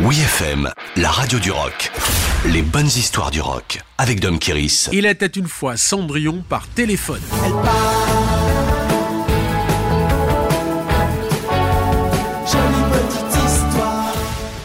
Oui 0.00 0.18
FM, 0.18 0.68
la 0.96 1.08
radio 1.08 1.38
du 1.38 1.52
rock. 1.52 1.92
Les 2.46 2.62
bonnes 2.62 2.88
histoires 2.88 3.30
du 3.30 3.40
rock 3.40 3.80
avec 3.96 4.18
Dom 4.18 4.40
Kiris. 4.40 4.88
Il 4.92 5.06
était 5.06 5.26
une 5.26 5.46
fois 5.46 5.76
Cendrillon 5.76 6.42
par 6.48 6.66
téléphone. 6.66 7.20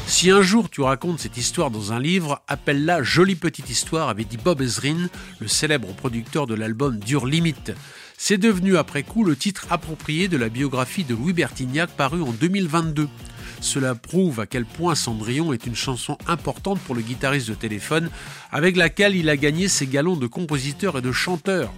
Si 0.08 0.32
un 0.32 0.42
jour 0.42 0.68
tu 0.68 0.82
racontes 0.82 1.20
cette 1.20 1.38
histoire 1.38 1.70
dans 1.70 1.94
un 1.94 2.00
livre, 2.00 2.42
appelle-la 2.48 3.04
Jolie 3.04 3.36
Petite 3.36 3.70
Histoire, 3.70 4.10
avait 4.10 4.24
dit 4.24 4.38
Bob 4.38 4.62
Ezrin, 4.62 5.10
le 5.40 5.48
célèbre 5.48 5.94
producteur 5.94 6.48
de 6.48 6.56
l'album 6.56 6.98
Dure 6.98 7.28
Limite. 7.28 7.74
C'est 8.18 8.40
devenu 8.40 8.78
après 8.78 9.04
coup 9.04 9.24
le 9.24 9.36
titre 9.36 9.68
approprié 9.70 10.28
de 10.28 10.38
la 10.38 10.50
biographie 10.50 11.04
de 11.04 11.14
Louis 11.14 11.34
Bertignac 11.34 11.92
paru 11.92 12.24
en 12.24 12.32
2022. 12.32 13.08
Cela 13.62 13.94
prouve 13.96 14.40
à 14.40 14.46
quel 14.46 14.66
point 14.66 14.96
Cendrillon 14.96 15.54
est 15.54 15.66
une 15.66 15.76
chanson 15.76 16.18
importante 16.28 16.80
pour 16.80 16.96
le 16.96 17.02
guitariste 17.02 17.50
de 17.50 17.56
téléphone, 17.56 18.10
avec 18.52 18.78
laquelle 18.78 19.16
il 19.16 19.30
a 19.30 19.38
gagné 19.38 19.68
ses 19.68 19.88
galons 19.88 20.16
de 20.16 20.28
compositeur 20.28 20.98
et 20.98 21.02
de 21.02 21.12
chanteur. 21.12 21.72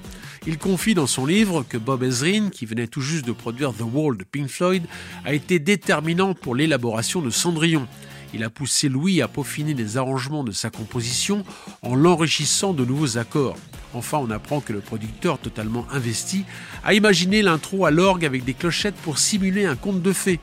Il 0.48 0.58
confie 0.58 0.96
dans 0.96 1.08
son 1.08 1.26
livre 1.26 1.64
que 1.68 1.78
Bob 1.78 2.04
Ezrin, 2.04 2.50
qui 2.50 2.66
venait 2.66 2.88
tout 2.88 3.02
juste 3.02 3.26
de 3.26 3.32
produire 3.32 3.74
The 3.74 3.82
Wall 3.82 4.18
de 4.18 4.24
Pink 4.24 4.48
Floyd, 4.48 4.84
a 5.26 5.34
été 5.34 5.60
déterminant 5.60 6.34
pour 6.34 6.56
l'élaboration 6.56 7.22
de 7.22 7.30
Cendrillon. 7.30 7.88
Il 8.34 8.44
a 8.44 8.50
poussé 8.50 8.88
Louis 8.88 9.22
à 9.22 9.28
peaufiner 9.28 9.74
les 9.74 9.98
arrangements 9.98 10.44
de 10.44 10.52
sa 10.52 10.70
composition 10.70 11.44
en 11.82 11.96
l'enrichissant 11.96 12.74
de 12.74 12.86
nouveaux 12.86 13.18
accords. 13.18 13.58
Enfin, 13.94 14.20
on 14.20 14.32
apprend 14.32 14.62
que 14.62 14.72
le 14.72 14.80
producteur, 14.80 15.38
totalement 15.38 15.86
investi, 15.92 16.46
a 16.84 16.94
imaginé 16.94 17.42
l'intro 17.42 17.86
à 17.86 17.92
l'orgue 17.92 18.26
avec 18.26 18.46
des 18.46 18.54
clochettes 18.54 18.96
pour 18.96 19.18
simuler 19.18 19.66
un 19.66 19.76
conte 19.76 20.02
de 20.02 20.14
fées. 20.14 20.40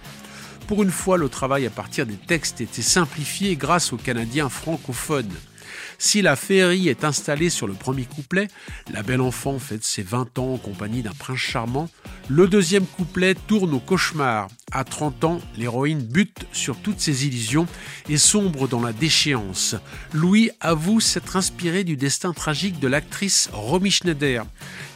Pour 0.68 0.82
une 0.82 0.90
fois, 0.90 1.16
le 1.16 1.30
travail 1.30 1.64
à 1.64 1.70
partir 1.70 2.04
des 2.04 2.18
textes 2.18 2.60
était 2.60 2.82
simplifié 2.82 3.56
grâce 3.56 3.94
aux 3.94 3.96
Canadiens 3.96 4.50
francophones. 4.50 5.32
Si 5.96 6.20
la 6.20 6.36
féerie 6.36 6.90
est 6.90 7.04
installée 7.04 7.48
sur 7.48 7.66
le 7.66 7.72
premier 7.72 8.04
couplet, 8.04 8.48
la 8.92 9.02
belle 9.02 9.22
enfant 9.22 9.58
fête 9.58 9.82
ses 9.82 10.02
20 10.02 10.38
ans 10.38 10.52
en 10.52 10.58
compagnie 10.58 11.00
d'un 11.00 11.14
prince 11.18 11.38
charmant, 11.38 11.88
le 12.28 12.48
deuxième 12.48 12.84
couplet 12.84 13.34
tourne 13.34 13.72
au 13.72 13.80
cauchemar. 13.80 14.48
À 14.70 14.84
30 14.84 15.24
ans, 15.24 15.40
l'héroïne 15.56 16.02
bute 16.02 16.46
sur 16.52 16.76
toutes 16.76 17.00
ses 17.00 17.26
illusions 17.26 17.66
et 18.10 18.18
sombre 18.18 18.68
dans 18.68 18.82
la 18.82 18.92
déchéance. 18.92 19.76
Louis 20.12 20.50
avoue 20.60 21.00
s'être 21.00 21.36
inspiré 21.36 21.84
du 21.84 21.96
destin 21.96 22.34
tragique 22.34 22.78
de 22.78 22.88
l'actrice 22.88 23.48
Romy 23.52 23.90
Schneider. 23.90 24.44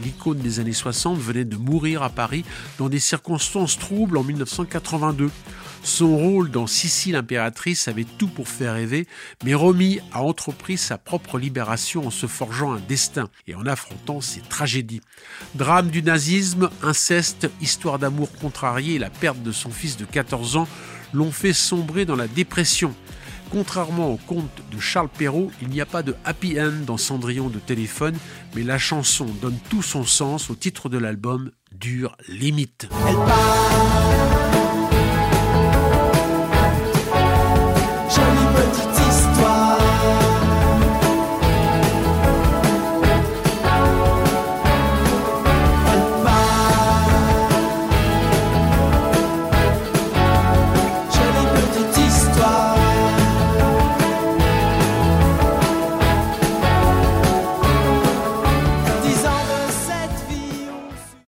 L'icône 0.03 0.39
des 0.39 0.61
années 0.61 0.75
60 0.75 1.19
venait 1.19 1.47
de 1.47 1.57
mourir 1.57 2.03
à 2.03 2.11
Paris 2.11 2.45
dans 2.79 2.91
des 2.91 3.01
circonstances 3.01 3.79
troubles 3.79 4.19
en 4.19 4.25
1982. 4.25 5.31
Son 5.85 6.17
rôle 6.17 6.51
dans 6.51 6.69
Sissi 6.69 7.11
l'impératrice 7.11 7.89
avait 7.89 8.05
tout 8.05 8.29
pour 8.29 8.47
faire 8.49 8.75
rêver, 8.75 9.09
mais 9.45 9.53
Romy 9.53 9.99
a 10.13 10.23
entrepris 10.23 10.79
sa 10.79 10.97
propre 10.97 11.39
libération 11.39 12.07
en 12.07 12.11
se 12.11 12.27
forgeant 12.27 12.73
un 12.73 12.81
destin 12.89 13.29
et 13.49 13.57
en 13.57 13.67
affrontant 13.67 14.21
ses 14.21 14.41
tragédies. 14.43 15.01
Drame 15.57 15.91
du 15.91 16.03
nazisme, 16.03 16.71
inceste, 16.83 17.51
histoire 17.61 17.99
d'amour 17.99 18.31
contrarié 18.41 18.95
et 18.95 18.99
la 19.01 19.11
perte 19.11 19.43
de 19.43 19.51
son 19.63 19.71
fils 19.71 19.97
de 19.97 20.05
14 20.05 20.57
ans 20.57 20.69
l'ont 21.13 21.31
fait 21.31 21.53
sombrer 21.53 22.05
dans 22.05 22.17
la 22.17 22.27
dépression. 22.27 22.95
Contrairement 23.51 24.11
au 24.11 24.17
conte 24.17 24.63
de 24.73 24.81
Charles 24.81 25.11
Perrault, 25.11 25.51
il 25.61 25.69
n'y 25.69 25.81
a 25.81 25.87
pas 25.87 26.03
de 26.03 26.17
happy 26.25 26.59
end 26.61 26.85
dans 26.87 26.97
Cendrillon 26.97 27.49
de 27.49 27.59
téléphone, 27.59 28.17
mais 28.57 28.63
la 28.63 28.79
chanson 28.79 29.27
donne 29.41 29.59
tout 29.69 29.83
son 29.83 30.05
sens 30.05 30.51
au 30.51 30.55
titre 30.55 30.89
de 30.89 30.99
l'album 30.99 31.51
Dure 31.71 32.17
Limite. 32.29 32.89